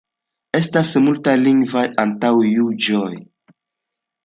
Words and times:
Estas 0.59 0.93
multaj 1.07 1.35
lingvaj 1.41 1.85
antaŭjuĝoj. 2.05 3.13